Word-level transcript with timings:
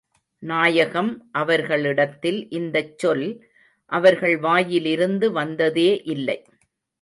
நாயகம் 0.43 1.29
அவர்களிடத்தில் 1.31 2.49
இந்தச் 2.49 2.97
சொல், 2.97 3.23
அவர்கள் 3.91 4.37
வாயிலிருந்து 4.37 5.31
வந்ததே 5.31 6.01
இல்லை. 6.07 6.39